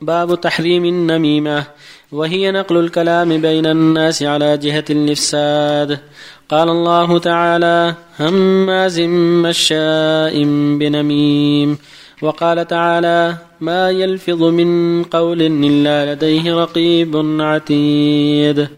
باب 0.00 0.40
تحريم 0.40 0.84
النميمة 0.84 1.64
وهي 2.12 2.50
نقل 2.50 2.76
الكلام 2.76 3.40
بين 3.40 3.66
الناس 3.66 4.22
على 4.22 4.56
جهة 4.56 4.84
الإفساد. 4.90 5.98
قال 6.48 6.68
الله 6.68 7.18
تعالى 7.18 7.94
هماز 8.20 9.00
مشاء 9.46 10.44
بنميم. 10.78 11.78
وقال 12.22 12.66
تعالى 12.66 13.36
ما 13.60 13.90
يلفظ 13.90 14.42
من 14.42 15.02
قول 15.04 15.42
إلا 15.42 16.14
لديه 16.14 16.54
رقيب 16.54 17.36
عتيد. 17.40 18.68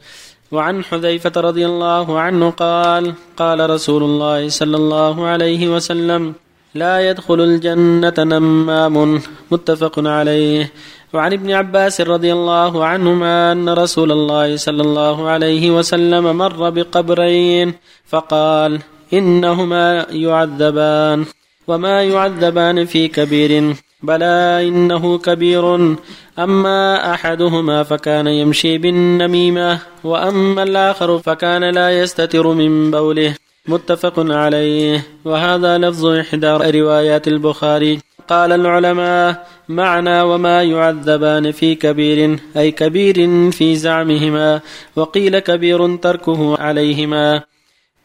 وعن 0.53 0.85
حذيفة 0.85 1.33
رضي 1.37 1.67
الله 1.67 2.21
عنه 2.21 2.51
قال 2.51 3.15
قال 3.37 3.71
رسول 3.71 4.03
الله 4.03 4.49
صلى 4.49 4.77
الله 4.77 5.27
عليه 5.27 5.69
وسلم 5.69 6.35
لا 6.75 7.11
يدخل 7.11 7.41
الجنة 7.41 8.15
نمام 8.19 9.21
متفق 9.51 9.99
عليه. 9.99 10.73
وعن 11.15 11.33
ابن 11.33 11.51
عباس 11.51 12.01
رضي 12.01 12.33
الله 12.33 12.85
عنهما 12.85 13.53
أن 13.53 13.69
رسول 13.69 14.13
الله 14.13 14.57
صلى 14.57 14.83
الله 14.83 15.29
عليه 15.29 15.71
وسلم 15.71 16.37
مر 16.37 16.71
بقبرين 16.71 17.75
فقال 18.07 18.81
إنهما 19.13 20.07
يعذبان 20.11 21.25
وما 21.69 22.03
يعذبان 22.03 22.85
في 22.85 23.09
كبير 23.09 23.75
بلى 24.03 24.69
إنه 24.69 25.19
كبير 25.19 25.97
أما 26.39 27.15
أحدهما 27.15 27.83
فكان 27.83 28.27
يمشي 28.27 28.79
بالنميمة 28.79 29.79
وأما 30.05 30.63
الآخر 30.63 31.19
فكان 31.19 31.65
لا 31.65 32.01
يستتر 32.01 32.49
من 32.49 32.91
بوله 32.91 33.35
متفق 33.69 34.15
عليه 34.19 35.07
وهذا 35.25 35.79
لفظ 35.79 36.07
إحدى 36.07 36.47
روايات 36.81 37.29
البخاري 37.29 38.01
قال 38.29 38.53
العلماء 38.53 39.47
معنى 39.69 40.21
وما 40.21 40.63
يعذبان 40.63 41.53
في 41.53 41.75
كبير 41.75 42.39
أي 42.57 42.71
كبير 42.71 43.17
في 43.51 43.77
زعمهما 43.77 44.61
وقيل 44.97 45.39
كبير 45.39 45.97
تركه 45.97 46.59
عليهما. 46.59 47.43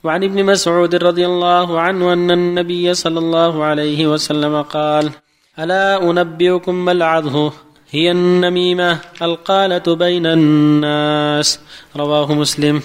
وعن 0.04 0.24
ابن 0.24 0.46
مسعود 0.46 0.96
رضي 0.96 1.26
الله 1.26 1.80
عنه 1.80 2.14
أن 2.14 2.32
النبي 2.32 2.94
صلى 2.94 3.20
الله 3.20 3.64
عليه 3.64 4.08
وسلم 4.08 4.62
قال 4.62 5.12
ألا 5.60 6.10
أنبئكم 6.10 6.76
ما 6.86 6.92
العظه 6.92 7.54
هي 7.92 8.12
النميمة 8.12 9.00
القالة 9.22 9.96
بين 9.96 10.26
الناس. 10.26 11.60
رواه 11.96 12.34
مسلم. 12.34 12.82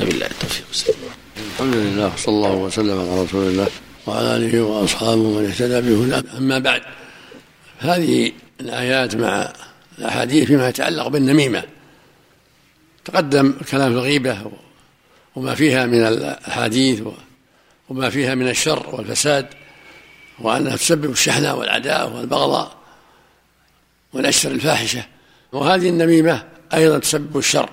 الحمد 0.00 1.74
لله 1.74 2.10
صلى 2.16 2.34
الله 2.34 2.54
وسلم 2.56 2.96
على 3.00 3.22
رسول 3.22 3.44
الله. 3.46 3.87
وعلى 4.08 4.36
آله 4.36 4.62
وأصحابه 4.62 5.38
من 5.38 5.46
اهتدى 5.46 5.80
بهداه. 5.80 6.24
أما 6.38 6.58
بعد 6.58 6.82
هذه 7.78 8.32
الآيات 8.60 9.16
مع 9.16 9.52
الأحاديث 9.98 10.46
فيما 10.46 10.68
يتعلق 10.68 11.08
بالنميمة. 11.08 11.62
تقدم 13.04 13.54
الكلام 13.60 13.92
في 13.92 13.98
الغيبة 13.98 14.50
وما 15.36 15.54
فيها 15.54 15.86
من 15.86 16.06
الأحاديث 16.06 17.02
وما 17.88 18.10
فيها 18.10 18.34
من 18.34 18.48
الشر 18.48 18.94
والفساد 18.94 19.46
وأنها 20.38 20.76
تسبب 20.76 21.10
الشحنه 21.10 21.54
والعداء 21.54 22.10
والبغضاء 22.10 22.76
ونشر 24.12 24.50
الفاحشة. 24.50 25.04
وهذه 25.52 25.88
النميمة 25.88 26.44
أيضا 26.74 26.98
تسبب 26.98 27.38
الشر 27.38 27.68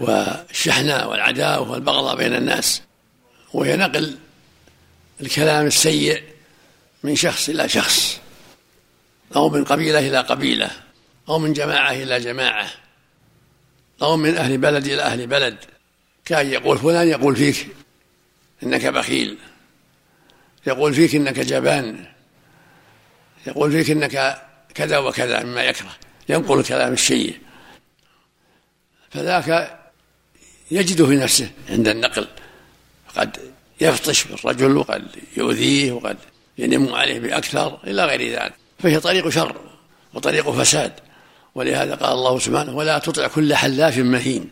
والشحنه 0.00 1.08
والعداوه 1.08 1.70
والبغضاء 1.70 2.16
بين 2.16 2.34
الناس. 2.34 2.82
وهي 3.54 3.76
نقل 3.76 4.16
الكلام 5.22 5.66
السيء 5.66 6.22
من 7.02 7.16
شخص 7.16 7.48
إلى 7.48 7.68
شخص 7.68 8.20
أو 9.36 9.48
من 9.48 9.64
قبيلة 9.64 9.98
إلى 9.98 10.18
قبيلة 10.18 10.70
أو 11.28 11.38
من 11.38 11.52
جماعة 11.52 11.92
إلى 11.92 12.20
جماعة 12.20 12.70
أو 14.02 14.16
من 14.16 14.36
أهل 14.36 14.58
بلد 14.58 14.86
إلى 14.86 15.02
أهل 15.02 15.26
بلد. 15.26 15.56
كأن 16.24 16.46
يقول 16.46 16.78
فلان 16.78 17.08
يقول 17.08 17.36
فيك 17.36 17.68
إنك 18.62 18.86
بخيل 18.86 19.38
يقول 20.66 20.94
فيك 20.94 21.14
إنك 21.14 21.40
جبان 21.40 22.06
يقول 23.46 23.72
فيك 23.72 23.90
إنك 23.90 24.42
كذا 24.74 24.98
وكذا 24.98 25.42
مما 25.42 25.62
يكره 25.62 25.96
ينقل 26.28 26.58
الكلام 26.58 26.92
السيء. 26.92 27.38
فذاك 29.10 29.78
يجد 30.70 31.04
في 31.04 31.16
نفسه 31.16 31.50
عند 31.68 31.88
النقل 31.88 32.28
قد 33.16 33.52
يفطش 33.80 34.24
بالرجل 34.24 34.76
وقد 34.76 35.06
يؤذيه 35.36 35.92
وقد 35.92 36.16
ينم 36.58 36.94
عليه 36.94 37.20
بأكثر 37.20 37.78
إلى 37.86 38.04
غير 38.04 38.40
ذلك. 38.40 38.54
فهي 38.78 39.00
طريق 39.00 39.28
شر 39.28 39.56
وطريق 40.14 40.50
فساد. 40.50 40.92
ولهذا 41.54 41.94
قال 41.94 42.12
الله 42.12 42.38
سبحانه 42.38 42.76
ولا 42.76 42.98
تطع 42.98 43.26
كل 43.26 43.54
حلاف 43.54 43.98
مهين 43.98 44.50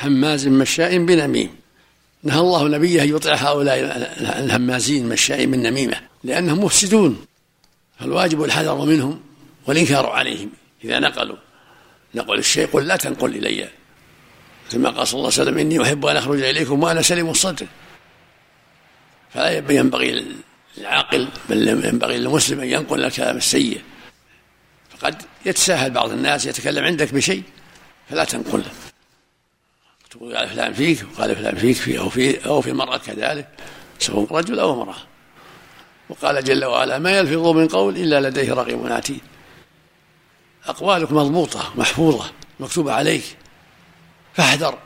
هماز 0.00 0.46
مشاء 0.46 0.98
بنميم. 0.98 1.50
نهى 2.22 2.40
الله 2.40 2.68
نبيه 2.68 3.02
أن 3.02 3.08
يطع 3.08 3.34
هؤلاء 3.34 3.78
الهمازين 4.20 5.08
مشاء 5.08 5.46
من 5.46 5.62
نميمة 5.62 6.00
لأنهم 6.24 6.64
مفسدون. 6.64 7.24
فالواجب 8.00 8.44
الحذر 8.44 8.84
منهم 8.84 9.20
والإنكار 9.66 10.06
عليهم. 10.06 10.50
إذا 10.84 10.98
نقلوا 10.98 11.36
نقل 12.14 12.38
الشيء 12.38 12.66
قل 12.66 12.86
لا 12.86 12.96
تنقل 12.96 13.36
إلي. 13.36 13.68
كما 14.72 14.90
قال 14.90 15.08
صلى 15.08 15.18
الله 15.18 15.32
عليه 15.32 15.42
وسلم 15.42 15.58
إني 15.58 15.82
أحب 15.82 16.06
أن 16.06 16.16
أخرج 16.16 16.42
إليكم 16.42 16.82
وأنا 16.82 17.02
سليم 17.02 17.30
الصدر. 17.30 17.66
فلا 19.36 19.72
ينبغي 19.72 20.24
للعاقل 20.78 21.28
بل 21.48 21.68
ينبغي 21.68 22.18
للمسلم 22.18 22.60
أن 22.60 22.68
ينقل 22.68 23.04
الكلام 23.04 23.36
السيء. 23.36 23.80
فقد 24.90 25.22
يتساهل 25.46 25.90
بعض 25.90 26.10
الناس 26.10 26.46
يتكلم 26.46 26.84
عندك 26.84 27.14
بشيء 27.14 27.42
فلا 28.10 28.24
تنقله 28.24 28.70
تقول 30.10 30.36
قال 30.36 30.48
فلان 30.48 30.72
فيك 30.72 31.06
وقال 31.12 31.36
فلان 31.36 31.56
فيك 31.56 31.76
في 31.76 31.98
أو 31.98 32.08
في 32.08 32.46
أو 32.46 32.60
في 32.60 32.70
المرأة 32.70 32.96
كذلك 32.96 33.48
سواء 33.98 34.32
رجل 34.32 34.60
أو 34.60 34.82
امرأة. 34.82 34.96
وقال 36.08 36.44
جل 36.44 36.64
وعلا 36.64 36.98
ما 36.98 37.18
يلفظ 37.18 37.46
من 37.46 37.68
قول 37.68 37.96
إلا 37.96 38.28
لديه 38.28 38.52
رقيب 38.52 38.86
عتيد 38.86 39.20
أقوالك 40.66 41.12
مضبوطة 41.12 41.72
محفوظة 41.76 42.30
مكتوبة 42.60 42.92
عليك. 42.92 43.36
فاحذر. 44.34 44.78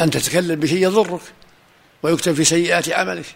أن 0.00 0.10
تتكلم 0.10 0.60
بشيء 0.60 0.82
يضرك. 0.82 1.20
ويكتب 2.02 2.32
في 2.32 2.44
سيئات 2.44 2.88
عملك. 2.88 3.26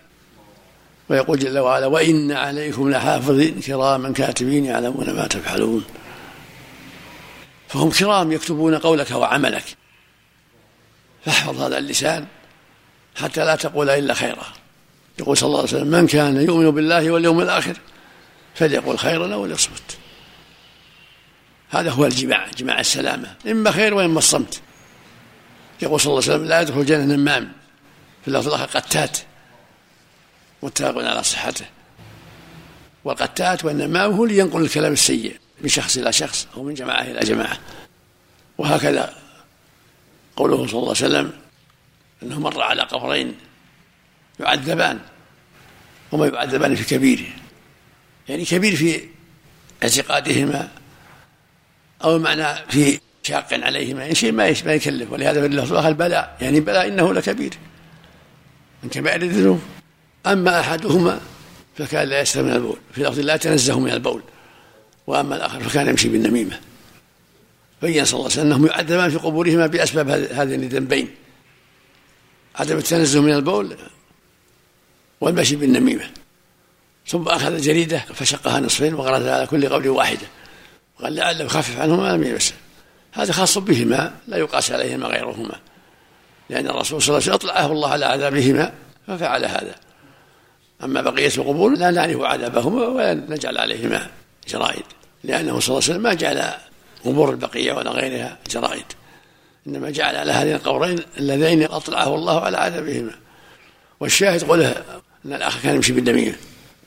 ويقول 1.09 1.39
جل 1.39 1.59
وعلا 1.59 1.87
وإن 1.87 2.33
عليكم 2.33 2.91
لحافظين 2.91 3.61
كراما 3.61 4.13
كاتبين 4.13 4.65
يعلمون 4.65 5.11
ما 5.11 5.27
تفعلون. 5.27 5.85
فهم 7.69 7.91
كرام 7.91 8.33
يكتبون 8.33 8.79
قولك 8.79 9.11
وعملك. 9.11 9.65
فاحفظ 11.25 11.61
هذا 11.61 11.79
اللسان 11.79 12.27
حتى 13.17 13.45
لا 13.45 13.57
تقول 13.57 13.91
إلا 13.91 14.15
خيرا. 14.15 14.47
يقول 15.19 15.37
صلى 15.37 15.47
الله 15.47 15.59
عليه 15.59 15.69
وسلم 15.69 15.87
من 15.87 16.07
كان 16.07 16.37
يؤمن 16.37 16.71
بالله 16.71 17.11
واليوم 17.11 17.41
الآخر 17.41 17.77
فليقول 18.55 18.99
خيرا 18.99 19.35
أو 19.35 19.47
ليصمت. 19.47 19.99
هذا 21.71 21.91
هو 21.91 22.07
الجماع 22.07 22.47
جماع 22.59 22.81
السلامة. 22.81 23.35
إما 23.47 23.71
خير 23.71 23.95
وإما 23.95 24.19
الصمت. 24.19 24.61
يقول 25.83 26.01
صلى 26.01 26.11
الله 26.11 26.23
عليه 26.23 26.35
وسلم 26.35 26.49
لا 26.49 26.61
يدخل 26.61 26.81
الجنة 26.81 27.05
نمام 27.05 27.53
في 28.23 28.29
اللفظ 28.29 28.49
الآخر 28.49 28.79
قتات 28.79 29.19
متفق 30.63 30.99
على 30.99 31.23
صحته. 31.23 31.65
والقتات 33.05 33.65
والنمام 33.65 34.13
هو 34.13 34.25
اللي 34.25 34.39
ينقل 34.39 34.63
الكلام 34.63 34.93
السيء 34.93 35.37
من 35.61 35.69
شخص 35.69 35.97
إلى 35.97 36.13
شخص 36.13 36.47
أو 36.57 36.63
من 36.63 36.75
جماعة 36.75 37.03
إلى 37.03 37.21
جماعة. 37.21 37.59
وهكذا 38.59 39.15
قوله 40.37 40.57
صلى 40.57 40.67
الله 40.67 40.81
عليه 40.81 40.91
وسلم 40.91 41.33
أنه 42.23 42.41
مر 42.41 42.63
على 42.63 42.83
قبرين 42.83 43.35
يعذبان 44.41 45.01
وما 46.13 46.27
يعذبان 46.27 46.75
في 46.75 46.85
كبير. 46.85 47.33
يعني 48.29 48.45
كبير 48.45 48.77
في 48.77 49.09
اعتقادهما 49.83 50.69
أو 52.05 52.19
معنى 52.19 52.55
في 52.71 53.01
شاق 53.23 53.49
عليهما 53.53 54.03
يعني 54.03 54.15
شيء 54.15 54.33
ما 54.33 54.47
يكلف. 54.47 55.13
ولهذا 55.13 55.41
في 55.41 55.47
اللفظ 55.47 55.73
الآخر 55.73 55.93
بلاء 55.93 56.37
يعني 56.41 56.61
بلاء 56.61 56.89
إنه 56.89 57.15
لكبير. 57.15 57.55
من 58.83 58.89
كبائر 58.91 59.23
الذنوب. 59.23 59.61
أما 60.27 60.61
أحدهما 60.61 61.21
فكان 61.79 62.09
لا 62.09 62.21
يستر 62.21 62.43
من 62.43 62.53
البول 62.53 62.77
في 62.95 63.03
لفظ 63.03 63.19
لا 63.19 63.35
يتنزه 63.35 63.81
من 63.81 63.91
البول. 63.91 64.23
وأما 65.07 65.37
الآخر 65.37 65.61
فكان 65.61 65.89
يمشي 65.89 66.09
بالنميمة. 66.09 66.61
بين 67.83 68.05
صلى 68.05 68.19
الله 68.21 68.31
عليه 68.31 68.41
وسلم 68.41 68.47
أنهم 68.47 68.67
يعذبان 68.67 69.11
في 69.11 69.17
قبورهما 69.17 69.67
بأسباب 69.67 70.11
هذين 70.11 70.63
الذنبين. 70.63 71.09
عدم 72.57 72.79
التنزه 72.79 73.21
من 73.21 73.33
البول 73.33 73.77
والمشي 75.21 75.57
بالنميمة. 75.57 76.11
ثم 77.07 77.23
أخذ 77.23 77.61
جريدة 77.61 77.99
فشقها 77.99 78.61
نصفين 78.61 78.95
وغرزها 78.95 79.35
على 79.35 79.47
كل 79.47 79.69
قول 79.69 79.89
واحدة. 79.89 80.27
وقال 81.01 81.15
لعله 81.15 81.45
يخفف 81.45 81.81
عنهما 81.81 82.17
لم 82.17 82.25
يمسه 82.25 82.55
هذا 83.13 83.33
خاص 83.33 83.59
بهما 83.59 84.15
لا 84.29 84.37
يقاس 84.37 84.71
عليهما 84.71 85.07
غيرهما. 85.07 85.61
لأن 86.53 86.67
الرسول 86.67 87.03
صلى 87.03 87.19
الله 87.19 87.29
عليه 87.29 87.35
وسلم 87.37 87.51
أطلعه 87.51 87.67
الله 87.67 87.89
على 87.89 88.07
عذابهما 88.07 88.73
ففعل 89.07 89.45
هذا. 89.45 89.75
أما 90.85 91.01
بقية 91.01 91.31
القبور 91.39 91.75
لا 91.79 91.91
نعرف 91.91 92.21
عذابهما 92.21 92.87
ولا 92.87 93.15
نجعل 93.15 93.59
عليهما 93.59 94.11
جرائد 94.49 94.83
لأنه 95.25 95.61
صلى 95.61 95.69
الله 95.69 95.85
عليه 95.85 95.93
وسلم 95.93 96.03
ما 96.03 96.15
جعل 96.15 96.53
قبور 97.05 97.31
البقية 97.31 97.73
ولا 97.73 97.91
غيرها 97.91 98.39
جرائد 98.51 98.85
إنما 99.67 99.91
جعل 99.91 100.17
على 100.17 100.33
هذين 100.33 100.55
القبرين 100.55 100.99
اللذين 101.19 101.63
أطلعه 101.63 102.15
الله 102.15 102.41
على 102.41 102.57
عذابهما. 102.57 103.13
والشاهد 104.01 104.45
قوله 104.45 104.71
أن 105.27 105.33
الأخ 105.33 105.63
كان 105.63 105.75
يمشي 105.75 105.93
بالنميمة 105.93 106.35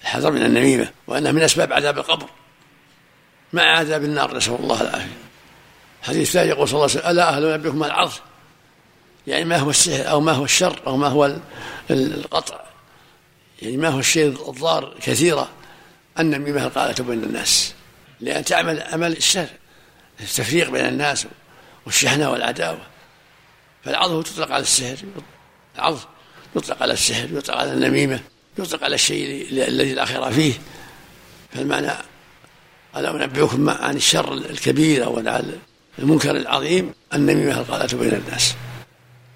الحذر 0.01 0.31
من 0.31 0.45
النميمة 0.45 0.89
وأنها 1.07 1.31
من 1.31 1.41
أسباب 1.41 1.73
عذاب 1.73 1.97
القبر 1.97 2.27
مع 3.53 3.63
عذاب 3.63 4.03
النار 4.03 4.37
نسأل 4.37 4.55
الله 4.55 4.81
العافية. 4.81 5.17
حديث 6.01 6.31
ثاني 6.31 6.49
يقول 6.49 6.67
صلى 6.67 6.75
الله 6.75 6.89
عليه 6.89 6.99
وسلم 6.99 7.11
ألا 7.11 7.29
أهل 7.29 7.53
نبيكم 7.53 7.83
العرض 7.83 8.11
يعني 9.27 9.45
ما 9.45 9.57
هو 9.57 9.69
السحر 9.69 10.09
أو 10.09 10.21
ما 10.21 10.31
هو 10.31 10.45
الشر 10.45 10.81
أو 10.87 10.97
ما 10.97 11.07
هو 11.07 11.35
القطع. 11.91 12.65
يعني 13.61 13.77
ما 13.77 13.89
هو 13.89 13.99
الشيء 13.99 14.49
الضار 14.49 14.95
كثيرا 15.01 15.49
النميمة 16.19 16.65
القالة 16.65 17.03
بين 17.03 17.23
الناس. 17.23 17.73
لأن 18.21 18.45
تعمل 18.45 18.81
عمل 18.81 19.17
الشر 19.17 19.47
التفريق 20.19 20.69
بين 20.69 20.85
الناس 20.85 21.27
والشحنة 21.85 22.31
والعداوة. 22.31 22.81
فالعظم 23.83 24.21
تطلق 24.21 24.51
على 24.51 24.63
السحر 24.63 24.97
العظم 25.75 26.05
يطلق 26.55 26.81
على 26.81 26.93
السحر 26.93 27.27
يطلق 27.31 27.55
على 27.55 27.73
النميمة 27.73 28.19
يطلق 28.57 28.83
على 28.83 28.95
الشيء 28.95 29.47
الذي 29.51 29.93
لا 29.93 30.05
خير 30.05 30.31
فيه. 30.31 30.53
فالمعنى 31.53 31.91
ألا 32.95 33.11
أنبئكم 33.11 33.69
عن 33.69 33.95
الشر 33.95 34.33
الكبير 34.33 35.05
أو 35.05 35.21
المنكر 35.99 36.31
العظيم 36.31 36.93
النميمة 37.13 37.59
القالة 37.59 37.97
بين 37.97 38.13
الناس. 38.13 38.55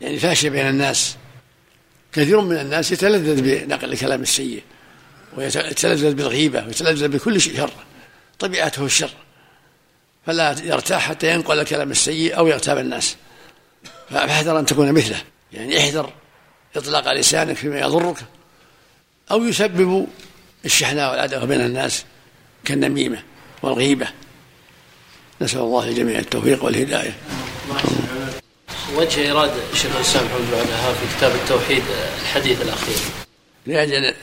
يعني 0.02 0.20
فاشية 0.20 0.50
بين 0.50 0.70
الناس. 0.70 1.16
كثير 2.14 2.42
من 2.42 2.56
الناس 2.56 2.92
يتلذذ 2.92 3.42
بنقل 3.42 3.94
الكلام 3.94 4.22
السيء 4.22 4.64
ويتلذذ 5.38 6.14
بالغيبة 6.14 6.66
ويتلذذ 6.66 7.08
بكل 7.08 7.42
شيء 7.42 7.58
شر 7.58 7.72
طبيعته 8.40 8.86
الشر. 8.86 9.12
فلا 10.26 10.56
يرتاح 10.64 11.10
حتى 11.10 11.34
ينقل 11.34 11.60
الكلام 11.60 11.92
السيء 11.92 12.38
أو 12.38 12.48
يغتاب 12.48 12.78
الناس. 12.78 13.16
فأحذر 14.10 14.60
أن 14.60 14.66
تكون 14.66 14.92
مثله. 14.92 15.22
يعني 15.54 15.80
احذر 15.80 16.14
إطلاق 16.76 17.14
لسانك 17.14 17.56
فيما 17.56 17.80
يضرك 17.80 18.18
أو 19.32 19.44
يسبب 19.44 20.08
الشحناء 20.66 21.12
والعداوة 21.12 21.46
بين 21.46 21.62
الناس 21.62 22.06
كالنميمة 22.66 23.24
والغيبة. 23.62 24.08
نسأل 25.42 25.60
الله 25.60 25.90
للجميع 25.90 26.20
التوفيق 26.20 26.64
والهداية. 26.64 27.16
وجه 28.96 29.32
إرادة 29.32 29.54
شيخ 29.74 29.96
الإسلام 29.96 30.26
محمد 30.26 30.42
بن 30.52 30.94
في 30.94 31.18
كتاب 31.18 31.32
التوحيد 31.36 31.84
الحديث 32.22 32.62
الأخير. 32.62 32.96
لأجل 33.66 34.14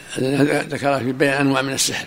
ذكر 0.73 0.99
في 0.99 1.13
بيان 1.13 1.41
أنواع 1.41 1.63
من 1.63 1.73
السحر. 1.73 2.07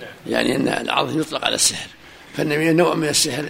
نعم. 0.00 0.10
يعني 0.26 0.56
أن 0.56 0.68
العرض 0.68 1.20
يطلق 1.20 1.44
على 1.44 1.54
السحر. 1.54 1.88
فالنميمة 2.36 2.72
نوع 2.72 2.94
من 2.94 3.08
السحر 3.08 3.48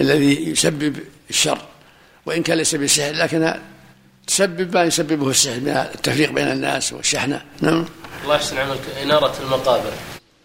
الذي 0.00 0.50
يسبب 0.50 0.96
الشر. 1.30 1.58
وإن 2.26 2.42
كان 2.42 2.58
ليس 2.58 2.74
بسحر 2.74 3.12
لكنها 3.12 3.60
تسبب 4.26 4.74
ما 4.74 4.82
يسببه 4.82 5.30
السحر 5.30 5.60
من 5.60 5.68
التفريق 5.68 6.30
بين 6.30 6.48
الناس 6.48 6.92
والشحنة. 6.92 7.42
نعم. 7.60 7.84
الله 8.24 8.34
يحسن 8.34 8.58
عملك. 8.58 8.80
إنارة 9.02 9.34
المقابر. 9.42 9.92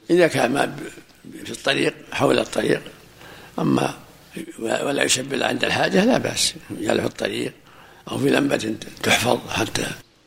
إذا 0.10 0.28
كان 0.28 0.52
ما 0.52 0.76
في 1.46 1.52
الطريق 1.52 1.94
حول 2.14 2.40
الطريق. 2.40 2.82
أما 3.60 3.94
ولا 4.60 5.04
يسبب 5.04 5.44
عند 5.44 5.66
الحاجة 5.66 6.06
لا 6.06 6.18
بأس. 6.18 6.54
يجعل 6.80 7.00
في 7.00 7.06
الطريق 7.06 7.54
أو 8.12 8.18
في 8.18 8.30
لمبة 8.30 8.76
تحفظ 9.04 9.40
حتى 9.50 9.86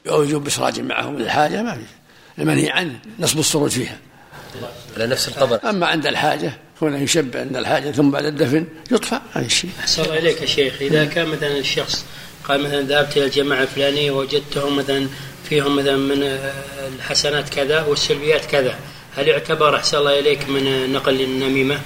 أو 0.09 0.23
يجوب 0.23 0.45
بسراج 0.45 0.81
معه 0.81 1.11
للحاجة 1.11 1.63
ما 1.63 1.75
في. 1.75 1.81
المنهي 2.39 2.71
عنه 2.71 2.99
نصب 3.19 3.39
السروج 3.39 3.71
فيها. 3.71 3.99
على 4.97 5.07
نفس 5.07 5.29
القبر. 5.29 5.61
أما 5.69 5.87
عند 5.87 6.07
الحاجة 6.07 6.53
كونه 6.79 6.99
يشبه 6.99 7.41
عند 7.41 7.57
الحاجة 7.57 7.91
ثم 7.91 8.11
بعد 8.11 8.25
الدفن 8.25 8.67
يطفى 8.91 9.21
هذا 9.33 9.47
الشيء 9.47 9.71
أحسن 9.81 10.03
الله 10.03 10.19
إليك 10.19 10.41
يا 10.41 10.47
شيخ. 10.47 10.83
إذا 10.83 11.05
كان 11.05 11.29
مثلا 11.29 11.59
الشخص 11.59 12.05
قال 12.45 12.63
مثلا 12.63 12.81
ذهبت 12.81 13.17
إلى 13.17 13.25
الجماعة 13.25 13.63
الفلانية 13.63 14.11
وجدتهم 14.11 14.77
مثلا 14.77 15.09
فيهم 15.49 15.77
مثلا 15.77 15.97
من 15.97 16.39
الحسنات 16.97 17.49
كذا 17.49 17.83
والسلبيات 17.83 18.45
كذا 18.45 18.79
هل 19.17 19.29
يعتبر 19.29 19.77
أحسن 19.77 19.99
الله 19.99 20.19
إليك 20.19 20.49
من 20.49 20.93
نقل 20.93 21.21
النميمة؟ 21.21 21.81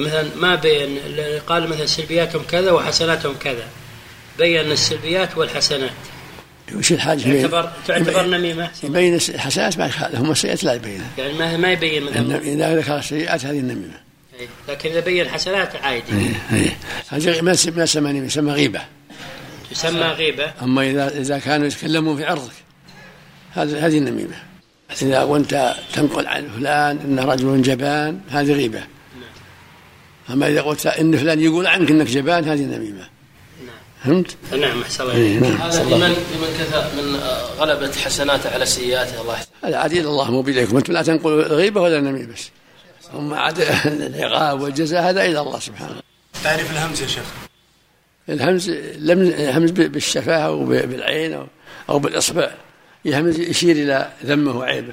مثلا 0.00 0.28
ما 0.36 0.54
بين 0.54 0.98
قال 1.46 1.68
مثلا 1.68 1.86
سلبياتهم 1.86 2.42
كذا 2.42 2.70
وحسناتهم 2.72 3.34
كذا. 3.34 3.66
بين 4.38 4.72
السلبيات 4.72 5.36
والحسنات. 5.36 5.90
وش 6.74 6.92
الحاجة؟ 6.92 7.42
تعتبر 7.42 7.70
تعتبر 7.86 8.26
نميمة. 8.26 8.70
يبين 8.82 9.14
الحسنات 9.14 9.78
ما 9.78 9.86
يخالفهم 9.86 10.30
السيئات 10.30 10.64
لا 10.64 10.74
يبينها 10.74 11.10
يعني 11.18 11.32
ما 11.32 11.56
ما 11.56 11.72
يبين 11.72 12.02
مثلا. 12.02 12.38
إذا 12.38 12.76
ذكر 12.76 12.98
السيئات 12.98 13.44
هذه 13.44 13.58
النميمة. 13.58 14.00
إيه، 14.40 14.48
لكن 14.68 14.90
إذا 14.90 15.00
بين 15.00 15.20
الحسنات 15.20 15.76
عادي. 15.76 16.12
إيه، 16.12 16.58
إيه. 16.58 16.76
هذه 17.08 17.40
ما 17.40 17.52
يسمى 17.52 17.84
نميمة 17.96 18.26
يسمى 18.26 18.52
غيبة. 18.52 18.80
تسمى 19.70 20.00
غيبة. 20.00 20.52
أما 20.62 20.90
إذا 20.90 21.08
إذا 21.08 21.38
كانوا 21.38 21.66
يتكلمون 21.66 22.16
في 22.16 22.24
عرضك 22.24 22.52
هذه 23.54 23.86
هذه 23.86 23.98
النميمة. 23.98 24.36
إذا 25.02 25.24
كنت 25.24 25.74
تنقل 25.92 26.26
عن 26.26 26.48
فلان 26.56 26.98
إنه 26.98 27.24
رجل 27.24 27.62
جبان 27.62 28.20
هذه 28.30 28.52
غيبة. 28.52 28.82
أما 30.30 30.48
إذا 30.48 30.62
قلت 30.62 30.86
إن 30.86 31.16
فلان 31.16 31.40
يقول 31.40 31.66
عنك 31.66 31.90
إنك 31.90 32.06
جبان 32.06 32.44
هذه 32.44 32.62
نميمة. 32.62 33.08
نعم. 33.66 33.76
فهمت؟ 34.04 34.36
نعم 34.52 34.82
أحسن 34.82 35.04
الله 35.04 35.14
إيه 35.14 35.38
نعم. 35.38 35.56
هذا 35.56 35.84
لمن 35.84 36.08
لمن 36.08 36.56
كثر 36.58 36.84
من 36.96 37.16
غلبة 37.58 37.92
حسناته 37.92 38.50
على 38.50 38.66
سيئاته 38.66 39.20
الله. 39.20 39.36
هذا 39.64 39.76
عديد 39.76 40.06
الله 40.06 40.30
مو 40.30 40.42
بيديكم 40.42 40.76
أنتم 40.76 40.92
لا 40.92 41.02
تنقل 41.02 41.30
غيبة 41.30 41.80
ولا 41.80 42.00
نميمة 42.00 42.32
بس. 42.32 42.50
ثم 43.12 43.34
عاد 43.34 43.60
العقاب 44.14 44.60
والجزاء 44.60 45.10
هذا 45.10 45.24
إلى 45.24 45.40
الله 45.40 45.58
سبحانه 45.58 46.00
تعريف 46.44 46.72
الهمز 46.72 47.02
يا 47.02 47.06
شيخ؟ 47.06 47.24
الهمز 48.28 48.68
الهمز 48.68 49.70
بالشفاه 49.70 50.38
أو 50.38 50.64
بالعين 50.64 51.46
أو 51.88 51.98
بالإصبع. 51.98 52.50
يهمز 53.04 53.38
يشير 53.40 53.76
إلى 53.76 54.10
ذمه 54.24 54.56
وعيبه. 54.56 54.92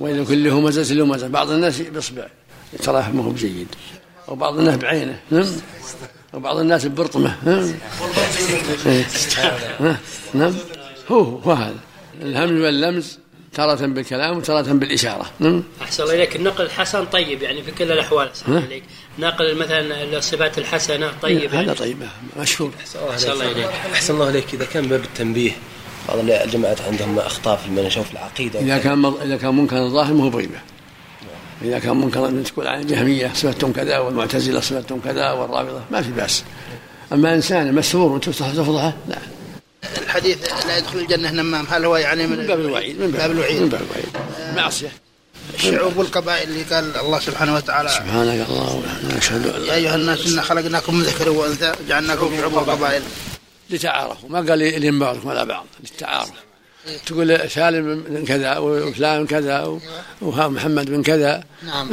واذا 0.00 0.24
كل 0.24 0.48
همزه 0.48 0.94
لمزه 0.94 1.28
بعض 1.28 1.50
الناس 1.50 1.80
باصبع 1.80 2.26
تراه 2.78 3.10
ما 3.10 3.24
هو 3.24 3.30
بجيد. 3.30 3.68
وبعض 4.28 4.58
الناس 4.58 4.76
بعينه 4.76 5.20
نعم 5.30 5.46
وبعض 6.34 6.58
الناس 6.58 6.86
ببرطمه 6.86 7.36
نعم 7.44 7.72
نعم 10.34 10.54
هو 11.10 11.20
هو 11.20 11.52
هذا. 11.52 11.78
الهمز 12.22 12.60
واللمز 12.60 13.18
تارة 13.52 13.86
بالكلام 13.86 14.36
وتارة 14.36 14.72
بالإشارة 14.72 15.26
نعم 15.38 15.62
أحسن 15.82 16.02
الله 16.02 16.14
إليك. 16.14 16.36
النقل 16.36 16.64
الحسن 16.64 17.04
طيب 17.04 17.42
يعني 17.42 17.62
في 17.62 17.70
كل 17.70 17.92
الأحوال 17.92 18.28
أحسن 18.28 18.46
الله 18.48 18.64
إليك. 18.64 18.82
نقل 19.18 19.56
مثلا 19.56 20.04
الصفات 20.18 20.58
الحسنة 20.58 21.12
طيب 21.22 21.54
هذا 21.54 21.74
طيب 21.74 21.96
مشهور. 22.40 22.70
أحسن 23.10 23.32
الله 23.32 23.50
إليك. 23.50 23.70
أحسن 23.92 24.14
الله 24.14 24.28
إليك. 24.28 24.54
إذا 24.54 24.64
كان 24.64 24.88
باب 24.88 25.04
التنبيه 25.04 25.52
بعض 26.08 26.18
الجماعات 26.18 26.80
عندهم 26.80 27.18
أخطاء 27.18 27.56
في 27.56 27.66
المنشأ 27.66 28.00
وفي 28.00 28.12
العقيدة. 28.12 28.60
إذا 28.60 28.78
كان 28.78 29.04
إذا 29.22 29.36
كان 29.36 29.56
منكر 29.56 29.76
الظاهر 29.76 30.14
ما 30.14 30.24
هو 30.24 30.30
بغيبة 30.30 30.58
إذا 31.62 31.78
كان 31.78 31.96
منكرا 31.96 32.42
تقول 32.46 32.66
عن 32.66 32.80
الجهمية 32.80 33.30
صفتهم 33.34 33.72
كذا 33.72 33.98
والمعتزلة 33.98 34.60
صفتهم 34.60 35.00
كذا 35.00 35.30
والرافضة 35.30 35.82
ما 35.90 36.02
في 36.02 36.10
بأس. 36.10 36.44
أما 37.12 37.34
إنسان 37.34 37.74
مسرور 37.74 38.12
وتفضحه 38.12 38.92
لا. 39.08 39.18
الحديث 40.02 40.66
لا 40.66 40.78
يدخل 40.78 40.98
الجنة 40.98 41.30
نمام. 41.30 41.66
هل 41.70 41.84
هو 41.84 41.96
يعني 41.96 42.26
من, 42.26 42.38
من 42.38 42.46
باب 42.46 42.60
الوعيد 42.60 43.00
من 43.00 43.10
باب 43.10 43.30
الوعيد. 43.30 43.62
من 43.62 43.68
باب 43.68 43.80
الوعيد. 43.80 44.56
معصية. 44.56 44.92
الشعوب 45.54 45.96
والقبائل 45.96 46.48
اللي 46.48 46.62
قال 46.62 46.96
الله 46.96 47.18
سبحانه 47.18 47.54
وتعالى 47.54 47.88
سبحانك 47.88 48.46
الله 48.48 48.82
أشهد 49.18 49.46
أن 49.46 49.64
يا 49.64 49.74
أيها 49.74 49.94
الناس 49.94 50.26
إنا 50.26 50.42
خلقناكم 50.42 50.94
من 50.94 51.02
ذكر 51.02 51.30
وأنثى 51.30 51.72
جعلناكم 51.88 52.36
شعوب 52.40 52.52
وقبائل 52.52 53.02
لتعارفوا. 53.70 54.28
ما 54.28 54.38
قال 54.38 54.58
لين 54.58 54.98
بعضكم 54.98 55.28
ولا 55.28 55.44
بعض 55.44 55.66
للتعارف. 55.80 56.30
تقول 57.06 57.50
سالم 57.50 58.04
من 58.10 58.24
كذا 58.24 58.58
وفلان 58.58 59.26
كذا 59.26 59.78
ومحمد 60.22 60.90
من 60.90 61.02
كذا. 61.02 61.44
نعم. 61.66 61.88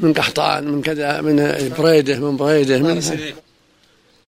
من 0.00 0.12
قحطان 0.12 0.68
من 0.68 0.82
كذا 0.82 1.20
من 1.20 1.72
بريده 1.78 2.18
من 2.18 2.36
بريده 2.36 2.78
من 2.78 3.02